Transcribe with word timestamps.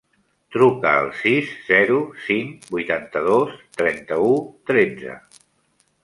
Truca 0.53 0.91
al 1.01 1.09
sis, 1.17 1.49
zero, 1.67 1.97
cinc, 2.29 2.65
vuitanta-dos, 2.75 3.53
trenta-u, 3.81 4.33
tretze. 4.71 5.19